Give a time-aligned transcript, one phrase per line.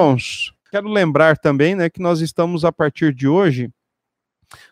[0.00, 3.68] Irmãos, quero lembrar também né, que nós estamos, a partir de hoje,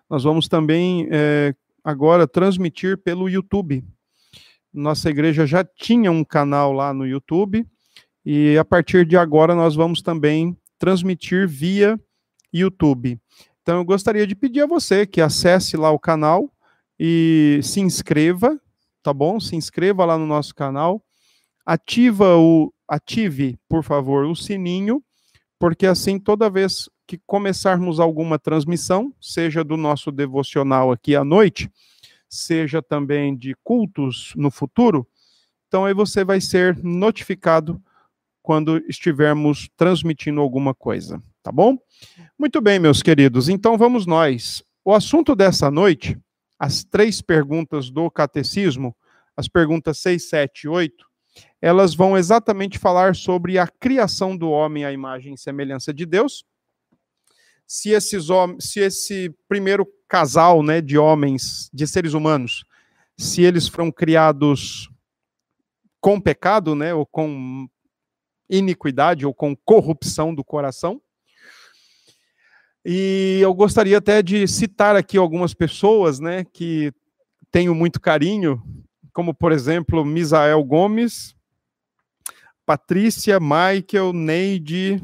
[0.09, 1.53] nós vamos também é,
[1.83, 3.85] agora transmitir pelo YouTube.
[4.73, 7.67] Nossa igreja já tinha um canal lá no YouTube,
[8.25, 11.99] e a partir de agora nós vamos também transmitir via
[12.53, 13.21] YouTube.
[13.63, 16.49] Então eu gostaria de pedir a você que acesse lá o canal
[16.97, 18.61] e se inscreva,
[19.03, 19.41] tá bom?
[19.41, 21.05] Se inscreva lá no nosso canal,
[21.67, 25.03] ativa o ative, por favor, o sininho,
[25.59, 31.71] porque assim toda vez que começarmos alguma transmissão, seja do nosso devocional aqui à noite,
[32.29, 35.07] seja também de cultos no futuro,
[35.69, 37.81] então aí você vai ser notificado
[38.43, 41.77] quando estivermos transmitindo alguma coisa, tá bom?
[42.39, 44.63] Muito bem, meus queridos, então vamos nós.
[44.85, 46.19] O assunto dessa noite,
[46.59, 48.97] as três perguntas do catecismo,
[49.37, 51.06] as perguntas 6, 7 e 8,
[51.67, 56.45] elas vão exatamente falar sobre a criação do homem à imagem e semelhança de Deus.
[57.67, 58.27] Se esses
[58.61, 62.65] se esse primeiro casal, né, de homens, de seres humanos,
[63.19, 64.89] se eles foram criados
[66.01, 67.67] com pecado, né, ou com
[68.49, 71.03] iniquidade ou com corrupção do coração.
[72.85, 76.93] E eu gostaria até de citar aqui algumas pessoas, né, que
[77.51, 78.63] tenho muito carinho,
[79.13, 81.36] como por exemplo, Misael Gomes,
[82.67, 85.03] Patrícia, Michael, Neide,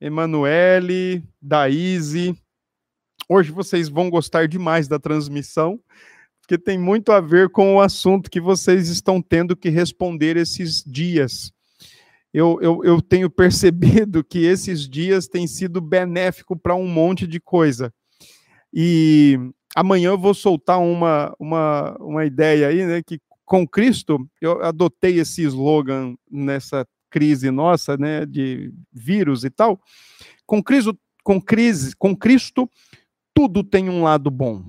[0.00, 2.36] Emanuele, Daíse.
[3.28, 5.80] Hoje vocês vão gostar demais da transmissão,
[6.40, 10.84] porque tem muito a ver com o assunto que vocês estão tendo que responder esses
[10.84, 11.52] dias
[12.32, 17.40] eu, eu, eu tenho percebido que esses dias têm sido benéfico para um monte de
[17.40, 17.92] coisa.
[18.72, 19.38] E
[19.74, 23.02] amanhã eu vou soltar uma, uma, uma ideia aí, né?
[23.02, 28.26] Que com Cristo, eu adotei esse slogan nessa crise nossa, né?
[28.26, 29.80] De vírus e tal.
[30.46, 32.70] Com Cristo, com crise, com Cristo,
[33.32, 34.62] tudo tem um lado bom.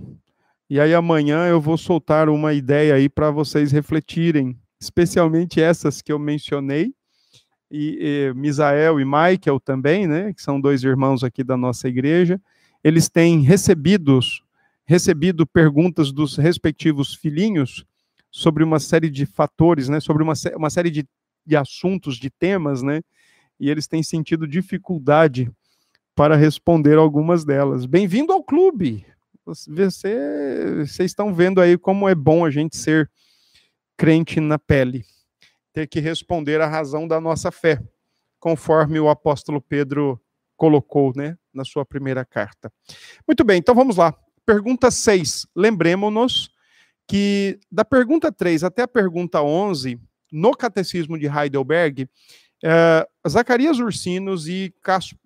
[0.70, 6.12] E aí amanhã eu vou soltar uma ideia aí para vocês refletirem, especialmente essas que
[6.12, 6.94] eu mencionei,
[7.70, 12.42] e, e Misael e Michael também, né, que são dois irmãos aqui da nossa igreja,
[12.84, 14.44] eles têm recebidos,
[14.86, 17.86] recebido perguntas dos respectivos filhinhos
[18.32, 21.08] sobre uma série de fatores, né, sobre uma, uma série de,
[21.46, 23.02] de assuntos, de temas, né,
[23.60, 25.52] e eles têm sentido dificuldade
[26.16, 27.86] para responder algumas delas.
[27.86, 29.06] Bem-vindo ao clube!
[29.46, 33.10] Você, vocês estão vendo aí como é bom a gente ser
[33.98, 35.04] crente na pele
[35.74, 37.82] ter que responder a razão da nossa fé,
[38.40, 40.20] conforme o apóstolo Pedro
[40.58, 42.72] colocou, né, na sua primeira carta.
[43.28, 44.14] Muito bem, então vamos lá.
[44.46, 45.48] Pergunta 6.
[45.56, 46.52] Lembremos-nos
[47.10, 50.00] que da pergunta 3 até a pergunta 11,
[50.32, 52.08] no Catecismo de Heidelberg,
[52.64, 54.72] eh, Zacarias Ursinos e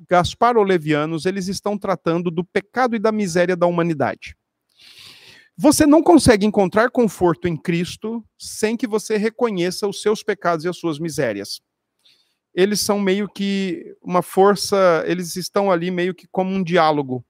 [0.07, 4.38] Gaspar Olevianos, eles estão tratando do pecado e da miséria da humanidade.
[5.57, 10.69] Você não consegue encontrar conforto em Cristo sem que você reconheça os seus pecados e
[10.69, 11.59] as suas misérias.
[12.55, 17.25] Eles são meio que uma força, eles estão ali meio que como um diálogo.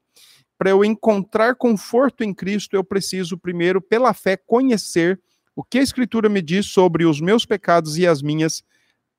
[0.57, 5.19] Para eu encontrar conforto em Cristo, eu preciso primeiro, pela fé, conhecer
[5.55, 8.63] o que a Escritura me diz sobre os meus pecados e as minhas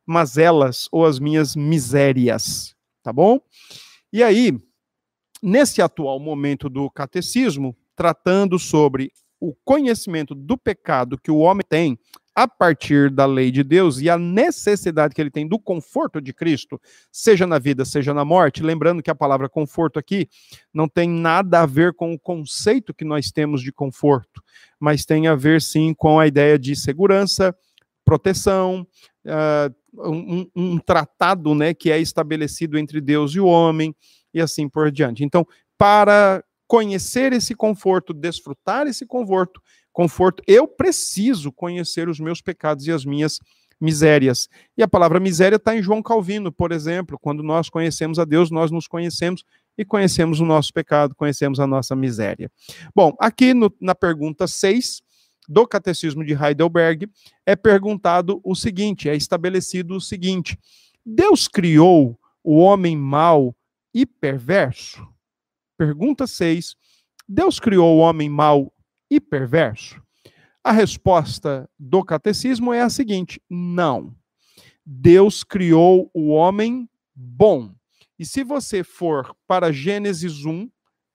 [0.07, 2.75] mazelas ou as minhas misérias.
[3.03, 3.41] Tá bom?
[4.13, 4.59] E aí,
[5.43, 11.99] nesse atual momento do catecismo, tratando sobre o conhecimento do pecado que o homem tem
[12.35, 16.33] a partir da lei de Deus e a necessidade que ele tem do conforto de
[16.33, 16.81] Cristo,
[17.13, 18.63] seja na vida, seja na morte.
[18.63, 20.29] Lembrando que a palavra conforto aqui
[20.73, 24.43] não tem nada a ver com o conceito que nós temos de conforto,
[24.81, 27.55] mas tem a ver sim com a ideia de segurança,
[28.05, 28.87] proteção,
[29.25, 33.95] uh, um, um, tratado né, que é estabelecido entre Deus e o homem,
[34.33, 35.23] e assim por diante.
[35.23, 35.47] Então,
[35.79, 39.61] para conhecer esse conforto, desfrutar esse conforto,
[39.95, 43.39] conforto, eu preciso conhecer os meus pecados e as minhas
[43.81, 44.49] misérias.
[44.77, 48.51] E a palavra miséria está em João Calvino, por exemplo, quando nós conhecemos a Deus,
[48.51, 49.45] nós nos conhecemos
[49.79, 52.51] e conhecemos o nosso pecado, conhecemos a nossa miséria.
[52.95, 55.01] Bom, aqui no, na pergunta 6
[55.49, 57.09] do Catecismo de Heidelberg
[57.47, 60.59] é perguntado o seguinte, é estabelecido o seguinte:
[61.05, 63.55] Deus criou o homem mau
[63.93, 65.07] e perverso?
[65.77, 66.75] Pergunta 6.
[67.29, 68.74] Deus criou o homem mau
[69.11, 70.03] e perverso?
[70.63, 74.15] A resposta do catecismo é a seguinte: não.
[74.85, 77.73] Deus criou o homem bom.
[78.19, 80.69] E se você for para Gênesis 1,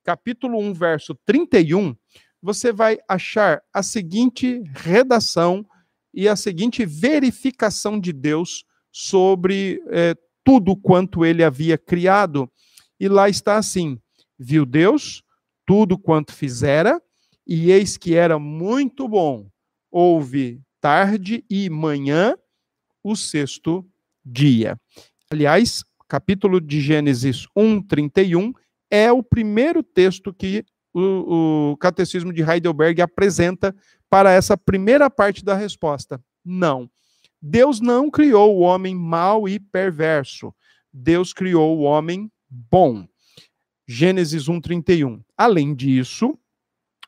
[0.03, 1.95] capítulo 1, verso 31,
[2.41, 5.65] você vai achar a seguinte redação
[6.13, 12.51] e a seguinte verificação de Deus sobre eh, tudo quanto ele havia criado.
[12.99, 13.99] E lá está assim:
[14.37, 15.23] viu Deus
[15.65, 16.99] tudo quanto fizera,
[17.49, 19.49] e eis que era muito bom.
[19.89, 22.35] Houve tarde e manhã,
[23.03, 23.83] o sexto
[24.23, 24.79] dia.
[25.31, 28.53] Aliás, capítulo de Gênesis 1, 31
[28.91, 30.63] é o primeiro texto que
[30.93, 33.75] o, o Catecismo de Heidelberg apresenta
[34.07, 36.23] para essa primeira parte da resposta.
[36.45, 36.87] Não.
[37.41, 40.53] Deus não criou o homem mau e perverso.
[40.93, 43.07] Deus criou o homem bom.
[43.87, 45.23] Gênesis 1:31.
[45.35, 46.37] Além disso,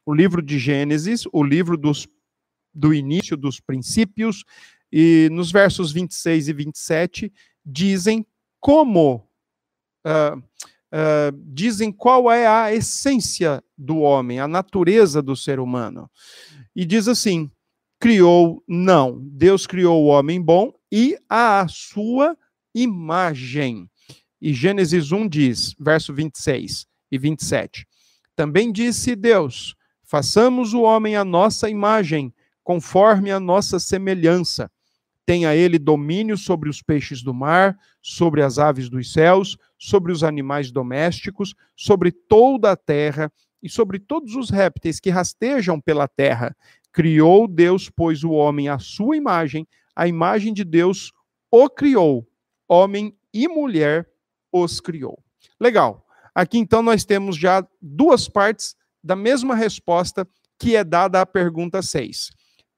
[0.06, 2.08] o livro de Gênesis, o livro dos,
[2.74, 4.44] do início dos princípios,
[4.92, 7.34] e nos versos 26 e 27,
[7.66, 8.26] dizem
[8.60, 9.28] como,
[10.06, 16.10] uh, uh, dizem qual é a essência do homem, a natureza do ser humano.
[16.76, 17.50] E diz assim:
[18.00, 22.36] criou, não, Deus criou o homem bom e a sua
[22.74, 23.90] imagem.
[24.42, 27.86] E Gênesis 1 diz, verso 26 e 27.
[28.36, 29.76] Também disse Deus:
[30.12, 32.34] façamos o homem à nossa imagem,
[32.66, 34.70] conforme a nossa semelhança
[35.26, 40.22] tenha ele domínio sobre os peixes do mar, sobre as aves dos céus, sobre os
[40.22, 43.32] animais domésticos, sobre toda a terra
[43.64, 46.54] e sobre todos os répteis que rastejam pela terra.
[46.92, 49.66] Criou Deus, pois, o homem à sua imagem,
[49.96, 51.14] a imagem de Deus
[51.50, 52.28] o criou,
[52.68, 54.10] homem e mulher
[54.52, 55.24] os criou.
[55.58, 56.06] Legal.
[56.36, 60.28] Aqui então nós temos já duas partes da mesma resposta
[60.60, 62.30] que é dada à pergunta 6.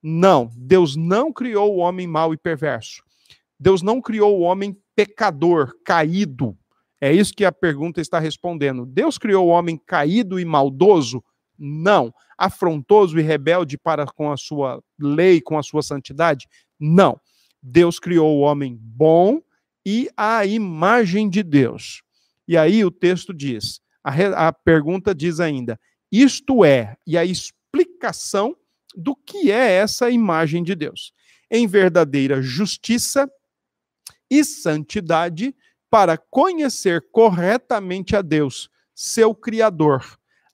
[0.02, 3.02] Não, Deus não criou o homem mau e perverso.
[3.60, 6.58] Deus não criou o homem pecador, caído.
[7.00, 8.86] É isso que a pergunta está respondendo.
[8.86, 11.24] Deus criou o homem caído e maldoso?
[11.58, 12.14] Não.
[12.38, 16.48] Afrontoso e rebelde para com a sua lei, com a sua santidade?
[16.80, 17.20] Não.
[17.62, 19.42] Deus criou o homem bom
[19.86, 22.02] e a imagem de Deus.
[22.48, 25.80] E aí o texto diz, a, a pergunta diz ainda,
[26.16, 28.56] isto é, e a explicação
[28.96, 31.12] do que é essa imagem de Deus.
[31.50, 33.28] Em verdadeira justiça
[34.30, 35.56] e santidade,
[35.90, 40.06] para conhecer corretamente a Deus, seu Criador,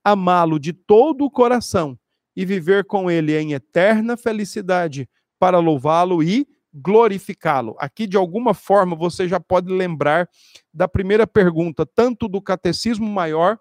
[0.01, 1.99] amá-lo de todo o coração
[2.33, 7.75] e viver com ele em eterna felicidade, para louvá-lo e glorificá-lo.
[7.79, 10.29] Aqui, de alguma forma, você já pode lembrar
[10.73, 13.59] da primeira pergunta, tanto do Catecismo Maior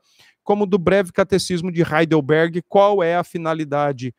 [0.49, 4.15] como do Breve Catecismo de Heidelberg: qual é a finalidade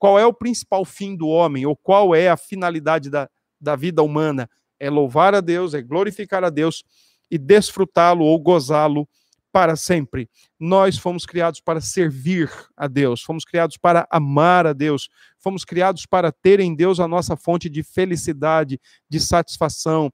[0.00, 4.02] qual é o principal fim do homem, ou qual é a finalidade da, da vida
[4.02, 4.50] humana?
[4.76, 6.82] É louvar a Deus, é glorificar a Deus
[7.30, 9.08] e desfrutá-lo ou gozá-lo
[9.52, 10.28] para sempre.
[10.58, 15.08] Nós fomos criados para servir a Deus, fomos criados para amar a Deus,
[15.38, 20.12] fomos criados para ter em Deus a nossa fonte de felicidade, de satisfação.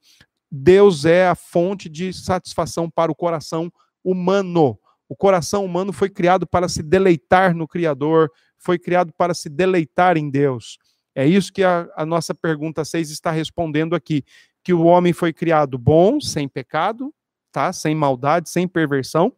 [0.51, 3.73] Deus é a fonte de satisfação para o coração
[4.05, 4.79] humano.
[5.13, 10.17] O coração humano foi criado para se deleitar no Criador, foi criado para se deleitar
[10.17, 10.79] em Deus.
[11.15, 14.25] É isso que a, a nossa pergunta 6 está respondendo aqui.
[14.65, 17.13] Que o homem foi criado bom, sem pecado,
[17.53, 17.75] tá?
[17.75, 19.31] sem maldade, sem perversão.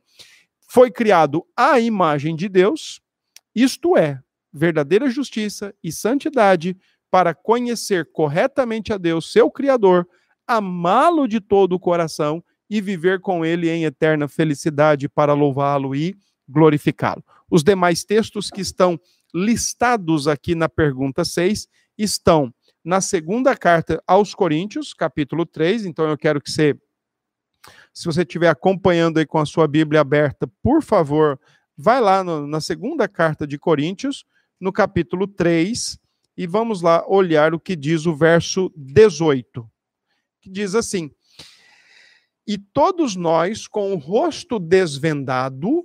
[0.68, 3.00] Foi criado à imagem de Deus,
[3.52, 4.20] isto é,
[4.52, 6.76] verdadeira justiça e santidade,
[7.10, 10.06] para conhecer corretamente a Deus, seu Criador,
[10.46, 16.16] amá-lo de todo o coração e viver com ele em eterna felicidade para louvá-lo e
[16.48, 17.24] glorificá-lo.
[17.50, 18.98] Os demais textos que estão
[19.34, 22.52] listados aqui na pergunta 6 estão
[22.84, 25.86] na segunda carta aos Coríntios, capítulo 3.
[25.86, 26.76] Então eu quero que você,
[27.92, 31.40] se você estiver acompanhando aí com a sua Bíblia aberta, por favor,
[31.76, 34.24] vai lá no, na segunda carta de Coríntios,
[34.60, 35.98] no capítulo 3,
[36.36, 39.68] e vamos lá olhar o que diz o verso 18,
[40.40, 41.10] que diz assim:
[42.46, 45.84] E todos nós, com o rosto desvendado,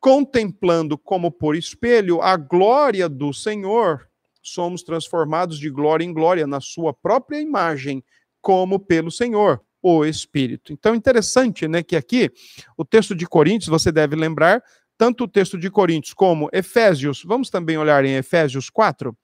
[0.00, 4.08] contemplando como por espelho a glória do Senhor,
[4.42, 8.04] somos transformados de glória em glória na sua própria imagem,
[8.40, 10.72] como pelo Senhor, o Espírito.
[10.72, 12.30] Então, interessante, né, que aqui
[12.76, 14.62] o texto de Coríntios, você deve lembrar,
[14.98, 19.16] tanto o texto de Coríntios como Efésios, vamos também olhar em Efésios 4,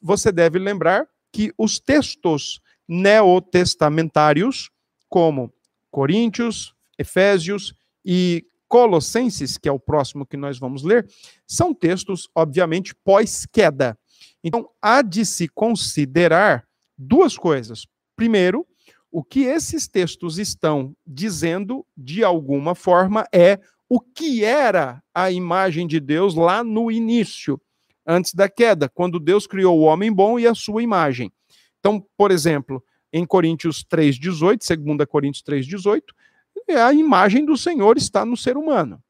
[0.00, 4.70] você deve lembrar que os textos neotestamentários,
[5.14, 5.54] como
[5.92, 7.72] Coríntios, Efésios
[8.04, 11.08] e Colossenses, que é o próximo que nós vamos ler,
[11.46, 13.96] são textos, obviamente, pós-queda.
[14.42, 16.66] Então, há de se considerar
[16.98, 17.86] duas coisas.
[18.16, 18.66] Primeiro,
[19.08, 25.86] o que esses textos estão dizendo, de alguma forma, é o que era a imagem
[25.86, 27.60] de Deus lá no início,
[28.04, 31.32] antes da queda, quando Deus criou o homem bom e a sua imagem.
[31.78, 32.82] Então, por exemplo,
[33.16, 36.02] Em Coríntios 3,18, 2 Coríntios 3,18,
[36.84, 39.00] a imagem do Senhor está no ser humano.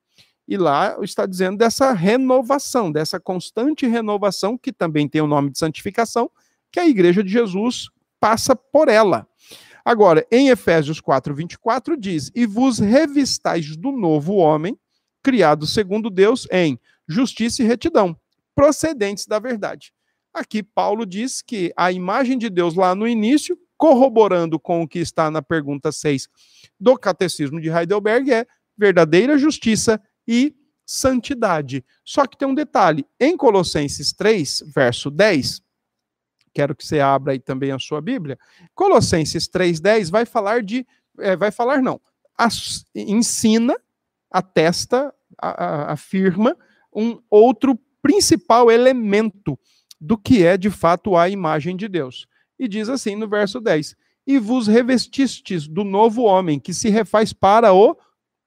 [0.46, 5.58] E lá está dizendo dessa renovação, dessa constante renovação, que também tem o nome de
[5.58, 6.30] santificação,
[6.70, 7.88] que a igreja de Jesus
[8.20, 9.26] passa por ela.
[9.82, 14.78] Agora, em Efésios 4, 24, diz: E vos revistais do novo homem,
[15.22, 18.14] criado segundo Deus, em justiça e retidão,
[18.54, 19.94] procedentes da verdade.
[20.32, 24.98] Aqui Paulo diz que a imagem de Deus lá no início, corroborando com o que
[24.98, 26.26] está na pergunta 6
[26.80, 28.46] do Catecismo de Heidelberg, é
[28.78, 31.84] verdadeira justiça e santidade.
[32.02, 35.60] Só que tem um detalhe: em Colossenses 3, verso 10,
[36.54, 38.38] quero que você abra aí também a sua Bíblia.
[38.74, 40.86] Colossenses 3:10 vai falar de
[41.18, 42.00] é, vai falar não,
[42.38, 43.76] as, ensina,
[44.30, 46.56] atesta, a, a, afirma
[46.90, 49.58] um outro principal elemento
[50.00, 52.26] do que é de fato a imagem de Deus.
[52.58, 53.96] E diz assim no verso 10:
[54.26, 57.96] E vos revestistes do novo homem, que se refaz para o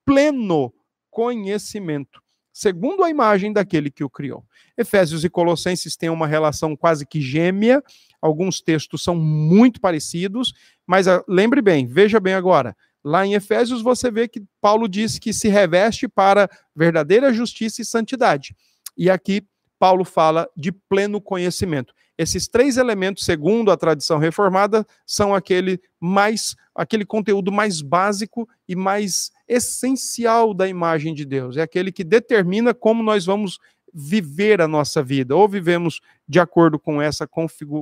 [0.06, 0.74] pleno
[1.10, 2.22] conhecimento,
[2.54, 4.46] segundo a imagem daquele que o criou.
[4.78, 7.84] Efésios e Colossenses têm uma relação quase que gêmea,
[8.22, 10.54] alguns textos são muito parecidos,
[10.86, 15.18] mas ah, lembre bem, veja bem agora, lá em Efésios você vê que Paulo diz
[15.18, 18.56] que se reveste para verdadeira justiça e santidade.
[18.96, 19.46] E aqui
[19.80, 21.94] Paulo fala de pleno conhecimento.
[22.18, 28.76] Esses três elementos, segundo a tradição reformada, são aquele mais aquele conteúdo mais básico e
[28.76, 31.58] mais essencial da imagem de Deus.
[31.58, 33.60] É aquele que determina como nós vamos
[33.94, 35.36] viver a nossa vida.
[35.36, 37.28] Ou vivemos de acordo com essa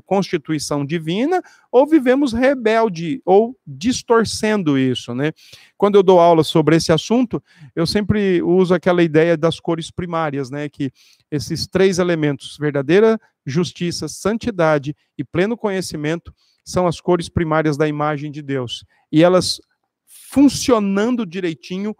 [0.05, 5.31] constituição divina, ou vivemos rebelde, ou distorcendo isso, né?
[5.77, 7.41] Quando eu dou aula sobre esse assunto,
[7.75, 10.69] eu sempre uso aquela ideia das cores primárias, né?
[10.69, 10.91] Que
[11.31, 16.33] esses três elementos, verdadeira justiça, santidade e pleno conhecimento,
[16.63, 18.83] são as cores primárias da imagem de Deus.
[19.11, 19.59] E elas
[20.31, 21.95] funcionando direitinho,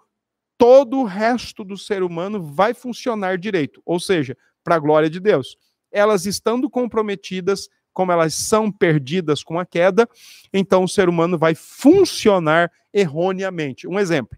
[0.57, 5.19] todo o resto do ser humano vai funcionar direito, ou seja, para a glória de
[5.19, 5.57] Deus.
[5.91, 10.07] Elas estando comprometidas, como elas são perdidas com a queda,
[10.53, 13.87] então o ser humano vai funcionar erroneamente.
[13.87, 14.37] Um exemplo.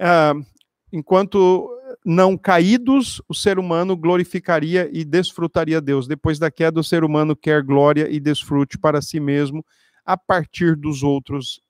[0.00, 0.44] Uh,
[0.92, 1.68] enquanto
[2.04, 6.06] não caídos, o ser humano glorificaria e desfrutaria Deus.
[6.06, 9.64] Depois da queda, o ser humano quer glória e desfrute para si mesmo
[10.04, 11.60] a partir dos outros,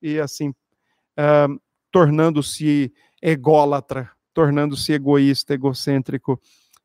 [0.00, 1.60] e assim, uh,
[1.94, 6.40] tornando-se ególatra, tornando-se egoísta, egocêntrico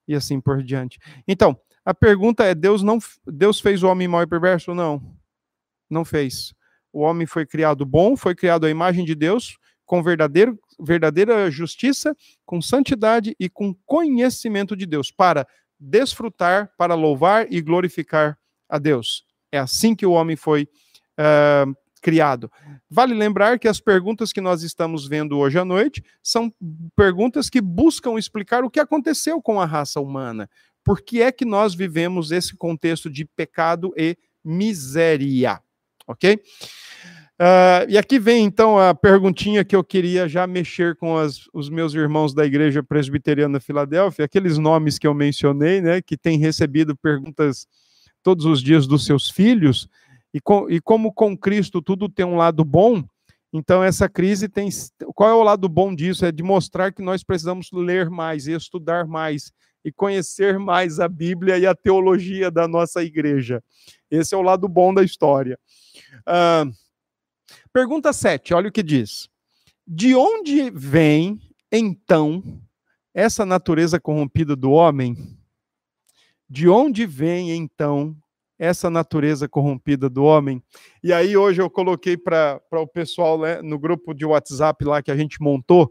[0.08, 1.00] e assim por diante.
[1.28, 4.76] Então, a pergunta é: Deus não Deus fez o homem mau e perverso?
[4.76, 5.02] Não.
[5.90, 6.54] Não fez.
[6.94, 12.16] O homem foi criado bom, foi criado à imagem de Deus, com verdadeiro, verdadeira justiça,
[12.46, 15.48] com santidade e com conhecimento de Deus, para
[15.80, 18.38] desfrutar, para louvar e glorificar
[18.70, 19.26] a Deus.
[19.52, 20.70] É assim que o homem foi
[21.18, 22.52] uh, criado.
[22.90, 26.52] Vale lembrar que as perguntas que nós estamos vendo hoje à noite são
[26.96, 30.50] perguntas que buscam explicar o que aconteceu com a raça humana.
[30.84, 35.62] Por que é que nós vivemos esse contexto de pecado e miséria?
[36.08, 36.42] Ok?
[37.40, 41.70] Uh, e aqui vem então a perguntinha que eu queria já mexer com as, os
[41.70, 46.98] meus irmãos da Igreja Presbiteriana Filadélfia, aqueles nomes que eu mencionei, né, que têm recebido
[46.98, 47.66] perguntas
[48.22, 49.88] todos os dias dos seus filhos.
[50.34, 53.04] E, com, e como com Cristo tudo tem um lado bom,
[53.52, 54.70] então essa crise tem.
[55.16, 56.26] Qual é o lado bom disso?
[56.26, 59.52] É de mostrar que nós precisamos ler mais, estudar mais
[59.84, 63.64] e conhecer mais a Bíblia e a teologia da nossa igreja.
[64.12, 65.58] Esse é o lado bom da história.
[66.28, 66.72] Uh,
[67.74, 69.30] pergunta 7, olha o que diz.
[69.88, 72.44] De onde vem, então,
[73.14, 75.16] essa natureza corrompida do homem?
[76.48, 78.16] De onde vem, então,
[78.60, 80.62] essa natureza corrompida do homem.
[81.02, 85.10] E aí hoje eu coloquei para o pessoal né, no grupo de WhatsApp lá que
[85.10, 85.90] a gente montou,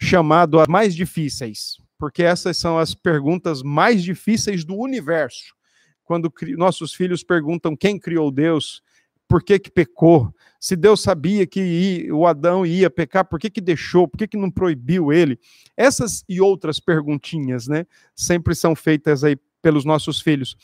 [0.00, 5.54] chamado as mais difíceis, porque essas são as perguntas mais difíceis do universo.
[6.02, 8.82] Quando nossos filhos perguntam quem criou Deus,
[9.28, 13.60] por que que pecou, se Deus sabia que o Adão ia pecar, por que que
[13.60, 15.38] deixou, por que que não proibiu ele?
[15.76, 20.56] Essas e outras perguntinhas, né, sempre são feitas aí pelos nossos filhos.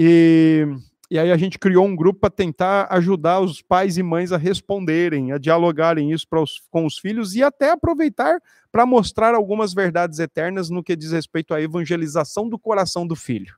[0.00, 0.64] E,
[1.10, 4.36] e aí a gente criou um grupo para tentar ajudar os pais e mães a
[4.36, 8.40] responderem, a dialogarem isso os, com os filhos e até aproveitar
[8.70, 13.56] para mostrar algumas verdades eternas no que diz respeito à evangelização do coração do filho.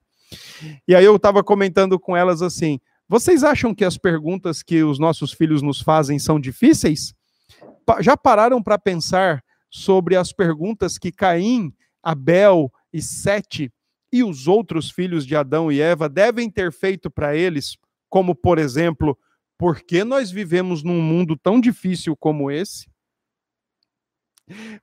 [0.89, 4.99] E aí eu estava comentando com elas assim: vocês acham que as perguntas que os
[4.99, 7.13] nossos filhos nos fazem são difíceis?
[8.01, 11.71] Já pararam para pensar sobre as perguntas que Caim,
[12.03, 13.71] Abel e Sete
[14.13, 17.77] e os outros filhos de Adão e Eva devem ter feito para eles,
[18.09, 19.17] como, por exemplo,
[19.57, 22.89] por que nós vivemos num mundo tão difícil como esse?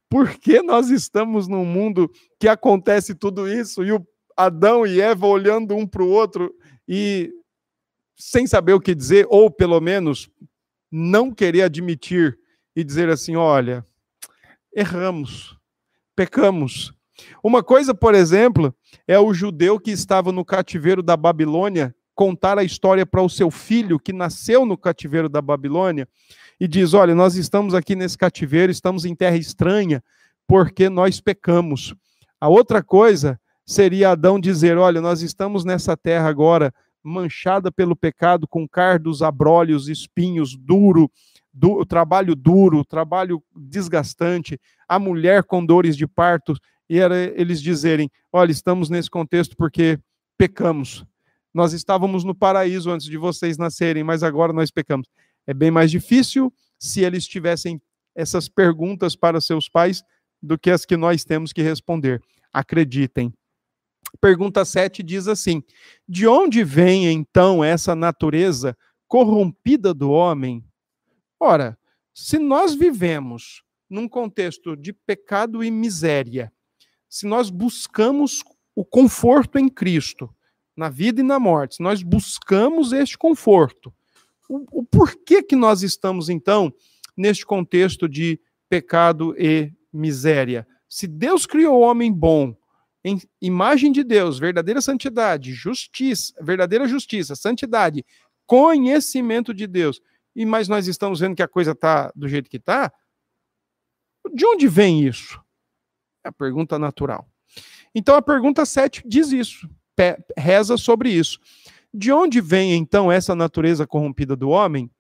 [0.10, 4.06] Por que nós estamos num mundo que acontece tudo isso e o
[4.36, 6.56] Adão e Eva olhando um para o outro
[6.88, 7.34] e
[8.16, 10.30] sem saber o que dizer, ou pelo menos
[10.92, 12.38] não querer admitir
[12.76, 13.86] e dizer assim: olha,
[14.74, 15.58] erramos,
[16.16, 16.97] pecamos.
[17.44, 18.74] Uma coisa, por exemplo,
[19.08, 23.52] é o judeu que estava no cativeiro da Babilônia contar a história para o seu
[23.52, 26.08] filho que nasceu no cativeiro da Babilônia
[26.60, 30.04] e diz: Olha, nós estamos aqui nesse cativeiro, estamos em terra estranha
[30.48, 31.94] porque nós pecamos.
[32.40, 38.48] A outra coisa seria Adão dizer: Olha, nós estamos nessa terra agora manchada pelo pecado,
[38.48, 41.10] com cardos, abrolhos, espinhos, duro,
[41.54, 46.54] do, trabalho duro, trabalho desgastante, a mulher com dores de parto,
[46.90, 50.00] e era eles dizerem: Olha, estamos nesse contexto porque
[50.38, 51.06] pecamos.
[51.54, 55.08] Nós estávamos no paraíso antes de vocês nascerem, mas agora nós pecamos.
[55.46, 57.82] É bem mais difícil se eles tivessem
[58.16, 60.04] essas perguntas para seus pais
[60.42, 62.22] do que as que nós temos que responder.
[62.54, 63.34] Acreditem.
[64.22, 65.64] Pergunta 7 diz assim:
[66.08, 68.78] De onde vem então essa natureza
[69.08, 70.64] corrompida do homem?
[71.40, 71.78] Ora,
[72.14, 76.52] se nós vivemos num contexto de pecado e miséria,
[77.10, 78.44] se nós buscamos
[78.76, 80.30] o conforto em Cristo,
[80.76, 83.94] na vida e na morte, se nós buscamos este conforto,
[84.48, 86.74] o, o porquê que nós estamos, então,
[87.16, 90.68] neste contexto de pecado e miséria?
[90.88, 92.56] Se Deus criou o homem bom,
[93.04, 98.06] em imagem de Deus, verdadeira santidade, justiça, verdadeira justiça, santidade,
[98.46, 100.02] conhecimento de Deus,
[100.36, 102.92] e mas nós estamos vendo que a coisa está do jeito que está,
[104.34, 105.42] de onde vem isso?
[106.28, 107.28] A pergunta natural.
[107.96, 109.70] Então a pergunta 7 diz isso
[110.38, 111.40] reza sobre isso.
[111.94, 114.92] De onde vem então essa natureza corrompida do homem?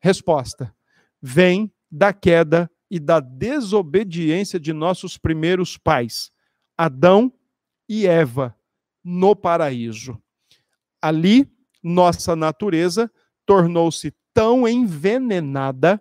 [0.00, 0.74] Resposta:
[1.20, 6.30] vem da queda e da desobediência de nossos primeiros pais,
[6.76, 7.32] Adão
[7.88, 8.54] e Eva,
[9.02, 10.20] no paraíso.
[11.00, 11.50] Ali,
[11.82, 13.10] nossa natureza
[13.46, 16.00] tornou-se tão envenenada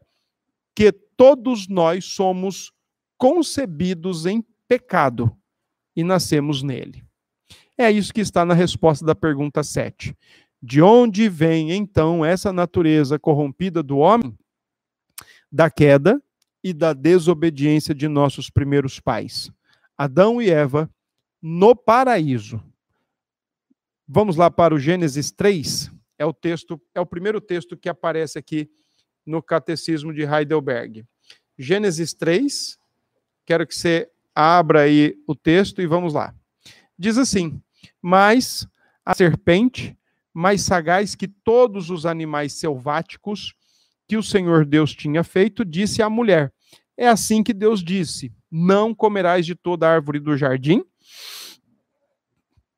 [0.76, 2.72] que todos nós somos
[3.18, 5.36] concebidos em pecado
[5.96, 7.04] e nascemos nele.
[7.78, 10.16] É isso que está na resposta da pergunta 7.
[10.62, 14.38] De onde vem então essa natureza corrompida do homem?
[15.52, 16.22] Da queda
[16.64, 19.52] e da desobediência de nossos primeiros pais,
[19.98, 20.90] Adão e Eva,
[21.42, 22.64] no paraíso.
[24.08, 28.40] Vamos lá para o Gênesis 3, é o texto, é o primeiro texto que aparece
[28.40, 28.70] aqui
[29.26, 31.06] no Catecismo de Heidelberg.
[31.58, 32.78] Gênesis 3,
[33.46, 36.34] quero que você abra aí o texto e vamos lá.
[36.98, 37.62] Diz assim:
[38.02, 38.68] Mas
[39.06, 39.98] a serpente,
[40.34, 43.54] mais sagaz que todos os animais selváticos
[44.08, 46.52] que o Senhor Deus tinha feito, disse à mulher:
[46.98, 50.84] É assim que Deus disse: Não comerás de toda árvore do jardim?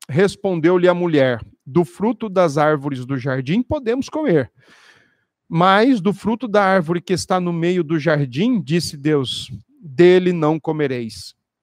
[0.08, 4.52] Respondeu-lhe a mulher: Do fruto das árvores do jardim podemos comer.
[5.48, 10.58] Mas do fruto da árvore que está no meio do jardim, disse Deus: Dele não
[10.58, 11.34] comereis,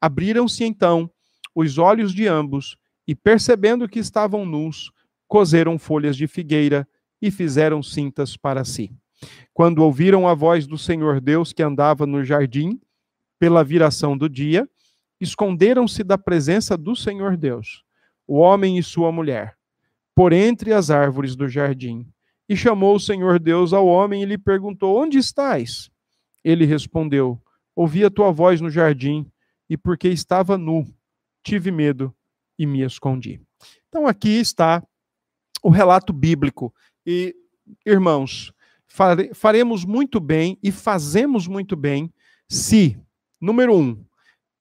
[0.00, 1.10] Abriram-se então
[1.54, 2.76] os olhos de ambos,
[3.08, 4.90] e percebendo que estavam nus,
[5.26, 6.86] coseram folhas de figueira
[7.20, 8.92] e fizeram cintas para si.
[9.54, 12.78] Quando ouviram a voz do Senhor Deus que andava no jardim,
[13.38, 14.68] pela viração do dia,
[15.20, 17.82] esconderam-se da presença do Senhor Deus,
[18.26, 19.56] o homem e sua mulher,
[20.14, 22.06] por entre as árvores do jardim.
[22.48, 25.90] E chamou o Senhor Deus ao homem e lhe perguntou: Onde estás?
[26.44, 27.40] Ele respondeu:
[27.74, 29.28] Ouvi a tua voz no jardim,
[29.68, 30.86] e porque estava nu,
[31.42, 32.14] tive medo
[32.58, 33.40] e me escondi.
[33.88, 34.82] Então aqui está
[35.62, 36.74] o relato bíblico.
[37.04, 37.34] E,
[37.84, 38.52] irmãos,
[38.86, 42.12] fare, faremos muito bem e fazemos muito bem
[42.48, 43.00] se,
[43.40, 44.04] número um,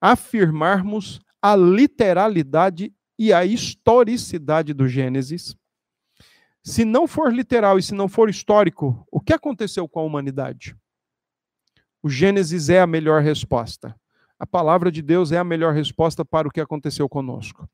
[0.02, 5.56] afirmarmos a literalidade e a historicidade do Gênesis.
[6.64, 10.76] Se não for literal e se não for histórico, o que aconteceu com a humanidade?
[12.02, 13.96] O Gênesis é a melhor resposta
[14.40, 17.68] a palavra de Deus é a melhor resposta para o que aconteceu conosco.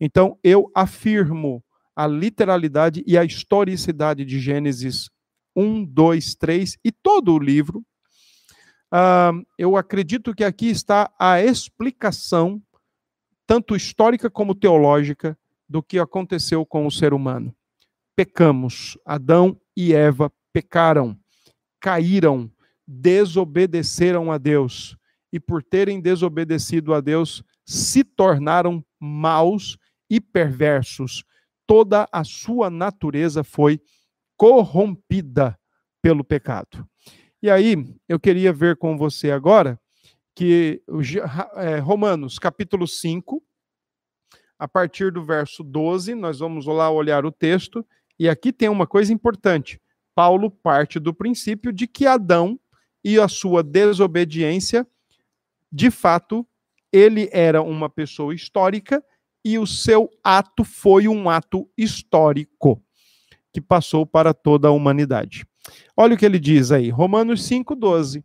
[0.00, 1.62] Então, eu afirmo
[1.94, 5.10] a literalidade e a historicidade de Gênesis
[5.54, 7.84] 1, 2, 3 e todo o livro,
[8.92, 12.60] uh, eu acredito que aqui está a explicação,
[13.46, 17.54] tanto histórica como teológica, do que aconteceu com o ser humano.
[18.14, 18.98] Pecamos.
[19.04, 21.18] Adão e Eva pecaram,
[21.80, 22.50] caíram,
[22.86, 24.96] desobedeceram a Deus.
[25.34, 29.76] E por terem desobedecido a Deus, se tornaram maus
[30.08, 31.24] e perversos.
[31.66, 33.80] Toda a sua natureza foi
[34.36, 35.58] corrompida
[36.00, 36.88] pelo pecado.
[37.42, 37.76] E aí,
[38.08, 39.76] eu queria ver com você agora
[40.36, 40.80] que
[41.56, 43.42] é, Romanos, capítulo 5,
[44.56, 47.84] a partir do verso 12, nós vamos lá olhar o texto,
[48.16, 49.80] e aqui tem uma coisa importante.
[50.14, 52.58] Paulo parte do princípio de que Adão
[53.02, 54.86] e a sua desobediência,
[55.74, 56.46] de fato,
[56.92, 59.04] ele era uma pessoa histórica
[59.44, 62.80] e o seu ato foi um ato histórico
[63.52, 65.44] que passou para toda a humanidade.
[65.96, 68.24] Olha o que ele diz aí, Romanos 5:12.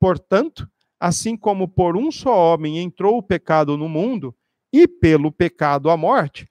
[0.00, 4.34] Portanto, assim como por um só homem entrou o pecado no mundo,
[4.72, 6.50] e pelo pecado a morte,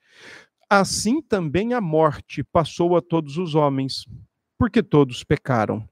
[0.70, 4.06] assim também a morte passou a todos os homens,
[4.58, 5.86] porque todos pecaram.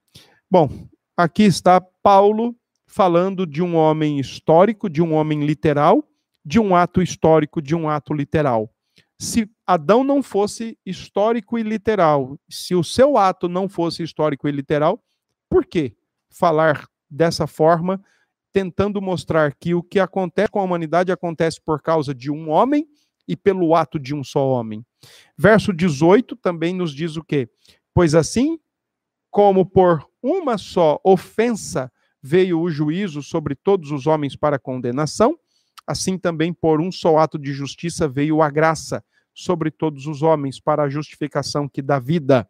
[0.50, 0.70] Bom,
[1.18, 2.56] aqui está Paulo
[2.88, 6.04] falando de um homem histórico, de um homem literal,
[6.44, 8.72] de um ato histórico, de um ato literal.
[9.20, 14.52] Se Adão não fosse histórico e literal, se o seu ato não fosse histórico e
[14.52, 15.02] literal,
[15.50, 15.96] por que
[16.30, 18.04] falar dessa forma,
[18.52, 22.88] tentando mostrar que o que acontece com a humanidade acontece por causa de um homem
[23.28, 24.86] e pelo ato de um só homem?
[25.38, 27.50] Verso 18 também nos diz o quê?
[27.94, 28.60] Pois assim
[29.32, 31.92] como por uma só ofensa
[32.26, 35.38] veio o juízo sobre todos os homens para condenação,
[35.86, 40.60] assim também por um só ato de justiça veio a graça sobre todos os homens
[40.60, 42.50] para a justificação que dá vida.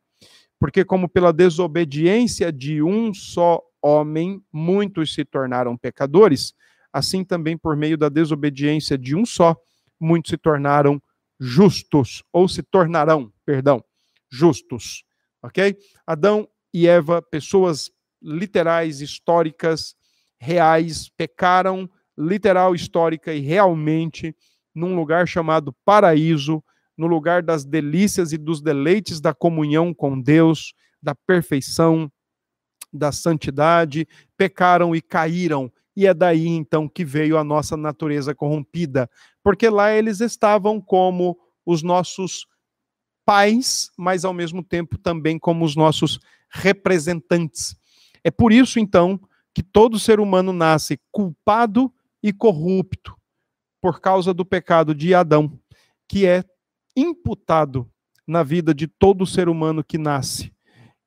[0.58, 6.54] Porque, como pela desobediência de um só homem muitos se tornaram pecadores,
[6.94, 9.58] assim também por meio da desobediência de um só,
[10.00, 11.02] muitos se tornaram
[11.38, 13.84] justos, ou se tornarão, perdão,
[14.32, 15.04] justos.
[15.44, 15.78] Ok?
[16.08, 17.92] Adão e Eva, pessoas
[18.26, 19.96] literais, históricas,
[20.40, 24.36] reais, pecaram literal, histórica e realmente
[24.74, 26.64] num lugar chamado paraíso,
[26.98, 32.12] no lugar das delícias e dos deleites da comunhão com Deus, da perfeição,
[32.92, 34.08] da santidade,
[34.38, 35.72] pecaram e caíram.
[35.96, 39.10] E é daí então que veio a nossa natureza corrompida,
[39.44, 42.46] porque lá eles estavam como os nossos
[43.26, 47.76] pais, mas ao mesmo tempo também como os nossos representantes.
[48.26, 49.20] É por isso então
[49.54, 53.16] que todo ser humano nasce culpado e corrupto
[53.80, 55.60] por causa do pecado de Adão,
[56.10, 56.44] que é
[56.96, 57.88] imputado
[58.26, 60.52] na vida de todo ser humano que nasce.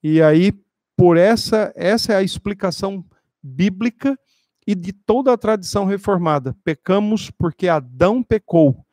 [0.01, 0.53] E aí,
[0.97, 3.05] por essa, essa é a explicação
[3.43, 4.17] bíblica
[4.65, 6.57] e de toda a tradição reformada.
[6.63, 8.87] Pecamos porque Adão pecou.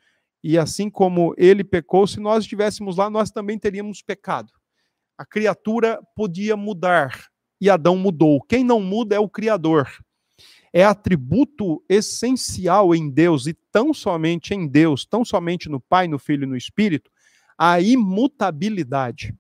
[0.43, 4.51] E assim como ele pecou, se nós estivéssemos lá, nós também teríamos pecado.
[5.15, 7.29] A criatura podia mudar
[7.65, 8.41] e Adão mudou.
[8.41, 9.89] Quem não muda é o Criador
[10.75, 16.19] é atributo essencial em Deus e tão somente em Deus, tão somente no Pai, no
[16.19, 17.09] Filho e no Espírito,
[17.57, 19.33] a imutabilidade.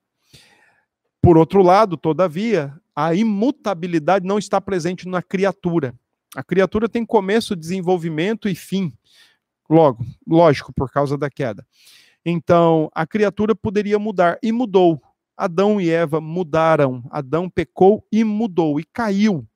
[1.21, 5.93] Por outro lado, todavia, a imutabilidade não está presente na criatura.
[6.33, 8.93] A criatura tem começo, desenvolvimento e fim.
[9.69, 11.67] Logo, lógico, por causa da queda.
[12.25, 15.01] Então, a criatura poderia mudar e mudou.
[15.37, 17.03] Adão e Eva mudaram.
[17.11, 19.47] Adão pecou e mudou e caiu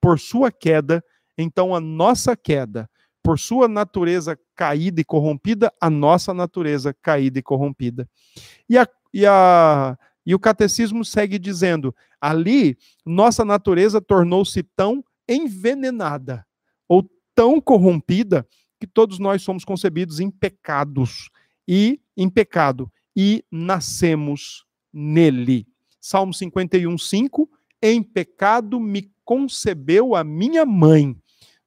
[0.00, 1.02] por sua queda
[1.38, 2.88] então, a nossa queda,
[3.22, 8.08] por sua natureza caída e corrompida, a nossa natureza caída e corrompida.
[8.68, 16.46] E, a, e, a, e o catecismo segue dizendo: ali, nossa natureza tornou-se tão envenenada
[16.88, 18.46] ou tão corrompida
[18.80, 21.28] que todos nós somos concebidos em pecados
[21.68, 24.65] e em pecado e nascemos
[24.96, 25.66] nele.
[26.00, 27.50] Salmo 51, 5:
[27.82, 31.14] Em pecado me concebeu a minha mãe.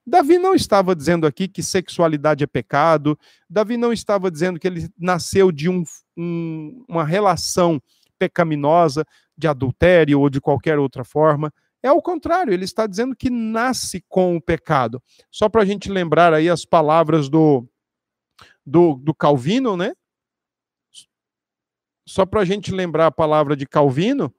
[0.04, 3.16] Davi não estava dizendo aqui que sexualidade é pecado,
[3.48, 5.84] Davi não estava dizendo que ele nasceu de um,
[6.16, 7.80] um, uma relação
[8.18, 11.52] pecaminosa, de adultério ou de qualquer outra forma.
[11.82, 15.02] É o contrário, ele está dizendo que nasce com o pecado.
[15.30, 17.66] Só para a gente lembrar aí as palavras do,
[18.66, 19.92] do, do Calvino, né?
[22.10, 24.34] Só para a gente lembrar a palavra de Calvino,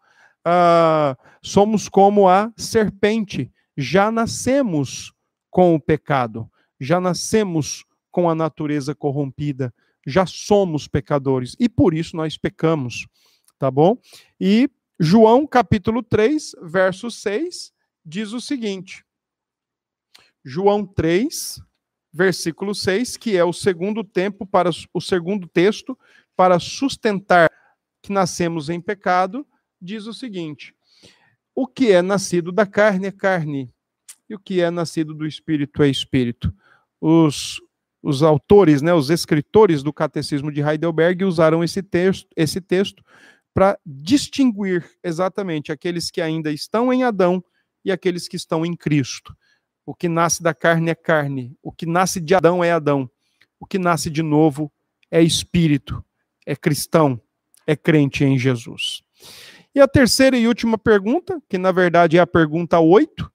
[0.45, 5.13] uh, somos como a serpente, já nascemos
[5.49, 9.73] com o pecado, já nascemos com a natureza corrompida,
[10.05, 13.07] já somos pecadores e por isso nós pecamos,
[13.57, 13.97] tá bom?
[14.37, 17.71] E João, capítulo 3, verso 6,
[18.03, 19.05] diz o seguinte:
[20.43, 21.61] João 3,
[22.11, 25.97] versículo 6, que é o segundo tempo para o segundo texto
[26.35, 27.49] para sustentar
[28.01, 29.45] que nascemos em pecado,
[29.81, 30.75] diz o seguinte:
[31.53, 33.71] O que é nascido da carne é carne,
[34.29, 36.53] e o que é nascido do espírito é espírito.
[36.99, 37.61] Os,
[38.01, 43.03] os autores, né, os escritores do Catecismo de Heidelberg usaram esse texto, esse texto
[43.53, 47.43] para distinguir exatamente aqueles que ainda estão em Adão
[47.83, 49.35] e aqueles que estão em Cristo.
[49.85, 53.09] O que nasce da carne é carne, o que nasce de Adão é Adão,
[53.59, 54.71] o que nasce de novo
[55.09, 56.03] é espírito,
[56.45, 57.21] é cristão,
[57.71, 59.01] é crente em Jesus.
[59.73, 63.31] E a terceira e última pergunta, que na verdade é a pergunta 8,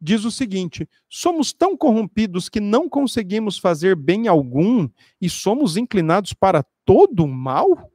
[0.00, 4.88] diz o seguinte: somos tão corrompidos que não conseguimos fazer bem algum
[5.20, 7.90] e somos inclinados para todo o mal?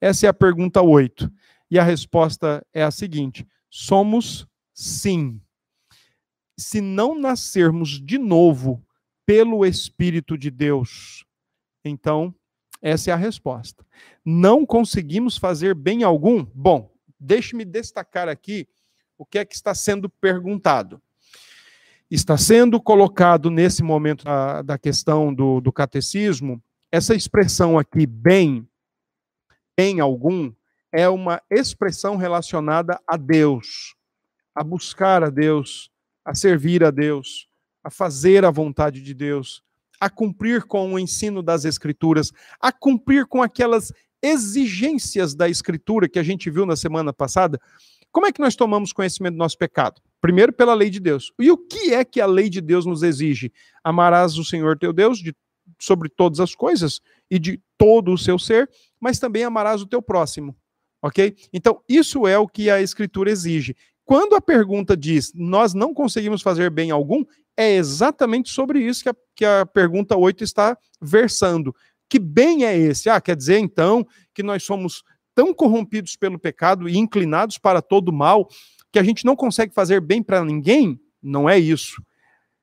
[0.00, 1.30] Essa é a pergunta 8.
[1.70, 5.40] E a resposta é a seguinte: somos sim
[6.58, 8.84] se não nascermos de novo
[9.24, 11.24] pelo Espírito de Deus?
[11.84, 12.34] Então,
[12.80, 13.84] essa é a resposta.
[14.24, 16.44] Não conseguimos fazer bem algum?
[16.54, 18.68] Bom, deixe-me destacar aqui
[19.16, 21.02] o que é que está sendo perguntado.
[22.10, 28.66] Está sendo colocado nesse momento da, da questão do, do catecismo, essa expressão aqui, bem,
[29.76, 30.50] bem algum,
[30.90, 33.94] é uma expressão relacionada a Deus,
[34.54, 35.90] a buscar a Deus,
[36.24, 37.46] a servir a Deus,
[37.84, 39.62] a fazer a vontade de Deus,
[40.00, 46.18] a cumprir com o ensino das Escrituras, a cumprir com aquelas exigências da Escritura que
[46.18, 47.60] a gente viu na semana passada.
[48.10, 50.00] Como é que nós tomamos conhecimento do nosso pecado?
[50.20, 51.32] Primeiro, pela lei de Deus.
[51.38, 53.52] E o que é que a lei de Deus nos exige?
[53.84, 55.34] Amarás o Senhor teu Deus de,
[55.78, 58.68] sobre todas as coisas e de todo o seu ser,
[59.00, 60.56] mas também amarás o teu próximo.
[61.00, 61.36] Ok?
[61.52, 63.76] Então, isso é o que a Escritura exige.
[64.04, 67.24] Quando a pergunta diz nós não conseguimos fazer bem algum,
[67.58, 71.74] é exatamente sobre isso que a, que a pergunta 8 está versando.
[72.08, 73.10] Que bem é esse?
[73.10, 75.02] Ah, quer dizer então que nós somos
[75.34, 78.48] tão corrompidos pelo pecado e inclinados para todo mal
[78.92, 81.00] que a gente não consegue fazer bem para ninguém?
[81.20, 82.00] Não é isso.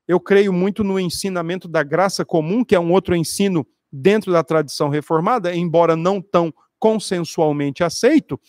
[0.07, 4.45] Eu creio muito no ensinamento da graça comum, que é um outro ensino dentro da
[4.45, 8.39] tradição reformada, embora não tão consensualmente aceito,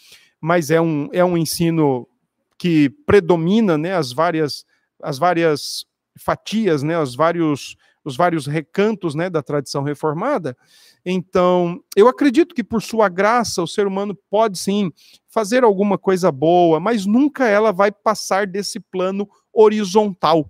[0.40, 2.06] mas é um, é um ensino
[2.56, 4.64] que predomina, né, as várias
[5.02, 5.84] as várias
[6.18, 10.56] fatias, né, os vários os vários recantos, né, da tradição reformada.
[11.04, 14.92] Então, eu acredito que por sua graça o ser humano pode sim
[15.28, 20.48] fazer alguma coisa boa, mas nunca ela vai passar desse plano horizontal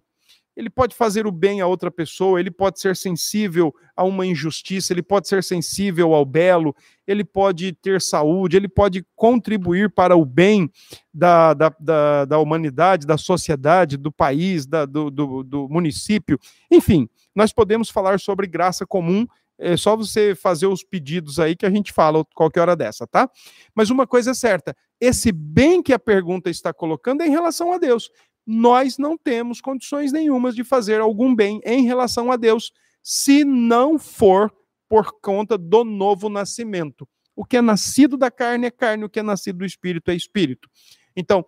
[0.56, 4.92] ele pode fazer o bem a outra pessoa, ele pode ser sensível a uma injustiça,
[4.92, 6.74] ele pode ser sensível ao belo,
[7.06, 10.70] ele pode ter saúde, ele pode contribuir para o bem
[11.12, 16.38] da, da, da, da humanidade, da sociedade, do país, da, do, do, do município.
[16.70, 19.26] Enfim, nós podemos falar sobre graça comum
[19.58, 23.26] é só você fazer os pedidos aí que a gente fala qualquer hora dessa, tá?
[23.74, 27.72] Mas uma coisa é certa: esse bem que a pergunta está colocando é em relação
[27.72, 28.10] a Deus
[28.46, 33.98] nós não temos condições nenhumas de fazer algum bem em relação a Deus, se não
[33.98, 34.52] for
[34.88, 37.08] por conta do novo nascimento.
[37.34, 40.14] O que é nascido da carne é carne, o que é nascido do espírito é
[40.14, 40.68] espírito.
[41.14, 41.44] Então,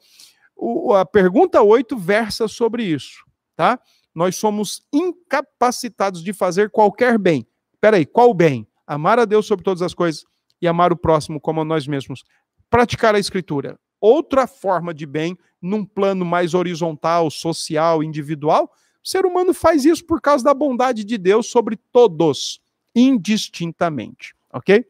[0.57, 3.25] o, a pergunta 8 versa sobre isso,
[3.57, 3.81] tá?
[4.15, 7.47] Nós somos incapacitados de fazer qualquer bem.
[7.81, 8.67] Peraí, qual bem?
[8.87, 10.25] Amar a Deus sobre todas as coisas
[10.61, 12.25] e amar o próximo como a nós mesmos.
[12.69, 18.71] Praticar a escritura outra forma de bem num plano mais horizontal, social, individual.
[19.05, 22.61] O ser humano faz isso por causa da bondade de Deus sobre todos,
[22.99, 24.85] indistintamente, ok?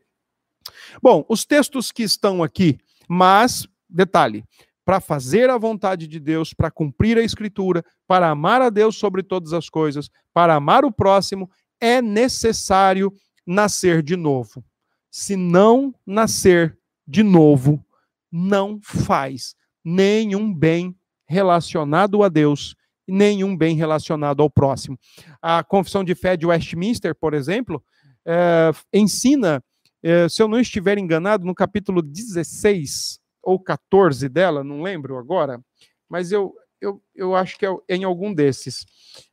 [1.02, 4.44] Bom, os textos que estão aqui, mas, detalhe,
[4.84, 9.22] para fazer a vontade de Deus, para cumprir a Escritura, para amar a Deus sobre
[9.22, 13.12] todas as coisas, para amar o próximo, é necessário
[13.46, 14.64] nascer de novo.
[15.10, 17.84] Se não nascer de novo,
[18.32, 22.74] não faz nenhum bem relacionado a Deus
[23.08, 24.98] nenhum bem relacionado ao próximo.
[25.40, 27.82] A Confissão de Fé de Westminster, por exemplo,
[28.28, 29.64] é, ensina,
[30.02, 35.58] é, se eu não estiver enganado, no capítulo 16 ou 14 dela, não lembro agora,
[36.06, 38.84] mas eu, eu, eu acho que é em algum desses.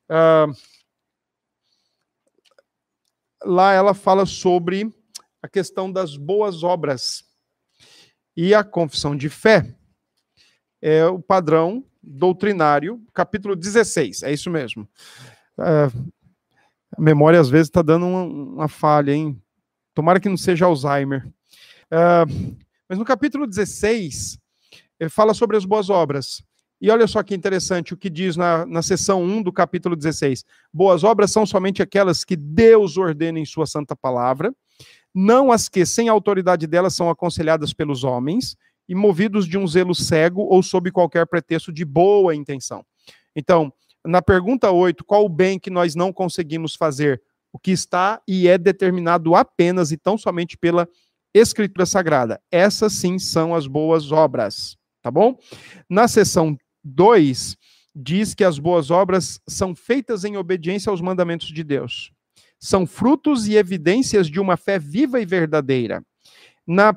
[0.10, 0.56] Uh,
[3.44, 4.90] lá ela fala sobre
[5.42, 7.26] a questão das boas obras.
[8.36, 9.76] E a confissão de fé
[10.82, 14.88] é o padrão doutrinário, capítulo 16, é isso mesmo.
[15.60, 15.88] É,
[16.98, 19.42] a memória às vezes está dando uma, uma, falha, hein?
[19.94, 21.28] Tomara que não seja Alzheimer.
[21.92, 22.26] É,
[22.88, 24.38] mas no capítulo 16,
[25.00, 26.44] Ele fala sobre as boas obras.
[26.82, 30.44] E olha só que interessante o que diz na, na seção 1 do capítulo 16.
[30.74, 34.54] Boas obras são somente aquelas que Deus ordena em sua santa palavra,
[35.14, 39.96] não as que, sem autoridade delas, são aconselhadas pelos homens e movidos de um zelo
[39.96, 42.86] cego ou sob qualquer pretexto de boa intenção.
[43.34, 43.72] Então,
[44.06, 47.22] na pergunta 8, qual o bem que nós não conseguimos fazer?
[47.52, 50.88] O que está e é determinado apenas e tão somente pela
[51.34, 52.42] Escritura Sagrada.
[52.52, 55.38] Essas sim são as boas obras, tá bom?
[55.90, 57.58] Na seção 2,
[57.96, 62.12] diz que as boas obras são feitas em obediência aos mandamentos de Deus.
[62.60, 66.04] São frutos e evidências de uma fé viva e verdadeira.
[66.66, 66.94] Na,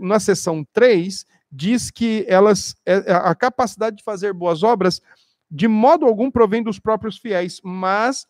[0.00, 5.00] na seção 3, diz que elas é, é, a capacidade de fazer boas obras
[5.50, 8.26] de modo algum provém dos próprios fiéis, mas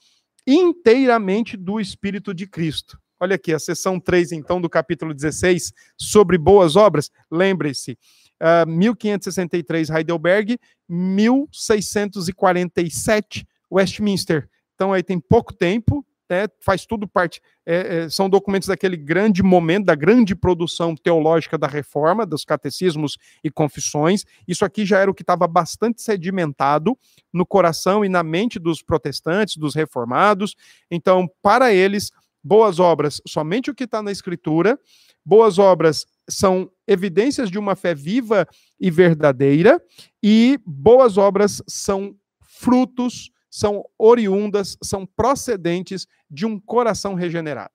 [0.46, 2.98] inteiramente do Espírito de Cristo.
[3.20, 7.10] Olha aqui, a seção 3, então, do capítulo 16, sobre boas obras.
[7.30, 7.98] Lembre-se,
[8.40, 14.48] uh, 1563 Heidelberg, 1647 Westminster.
[14.74, 19.42] Então aí tem pouco tempo, né, faz tudo parte, é, é, são documentos daquele grande
[19.42, 24.24] momento, da grande produção teológica da reforma, dos catecismos e confissões.
[24.46, 26.96] Isso aqui já era o que estava bastante sedimentado
[27.32, 30.54] no coração e na mente dos protestantes, dos reformados.
[30.90, 32.10] Então, para eles,
[32.42, 34.78] boas obras, somente o que está na Escritura,
[35.24, 38.46] boas obras são evidências de uma fé viva
[38.78, 39.82] e verdadeira,
[40.22, 47.74] e boas obras são frutos, são oriundas, são procedentes de um coração regenerado.